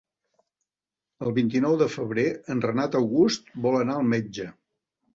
[1.25, 2.25] El vint-i-nou de febrer
[2.57, 4.53] en Renat August vol anar al metge.